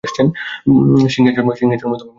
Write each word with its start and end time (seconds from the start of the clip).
সিংহের 1.13 1.33
জন্ম 1.35 1.49
ভারতের 1.49 1.79
জয়পুরে। 1.81 2.07